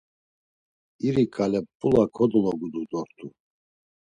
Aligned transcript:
İri 1.07 1.25
ǩale 1.33 1.59
mp̌ula 1.65 2.03
kodologutu 2.15 2.81
dort̆u. 2.89 3.27